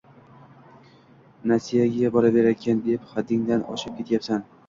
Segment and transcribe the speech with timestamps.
[1.51, 4.43] Nasiyaga beraverarkan, deb haddingdan oshib ketyapsan